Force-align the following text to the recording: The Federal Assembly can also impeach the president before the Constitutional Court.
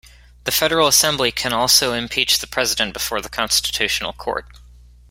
The 0.45 0.51
Federal 0.51 0.87
Assembly 0.87 1.31
can 1.31 1.53
also 1.53 1.93
impeach 1.93 2.39
the 2.39 2.47
president 2.47 2.91
before 2.91 3.21
the 3.21 3.29
Constitutional 3.29 4.13
Court. 4.13 4.47